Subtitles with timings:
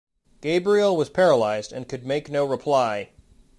[0.41, 3.09] Gabriel was paralysed, and could make no reply.